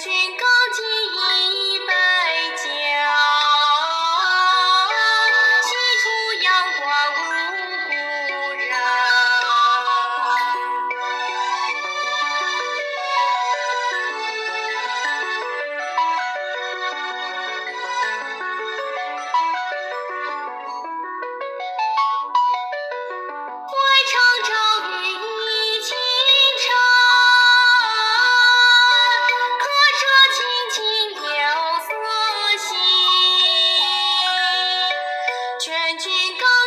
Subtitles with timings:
[0.00, 0.49] 军歌
[35.60, 36.59] 全军高。